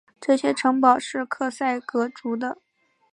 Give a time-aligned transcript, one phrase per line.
[0.19, 2.57] 这些城堡是克塞格族的。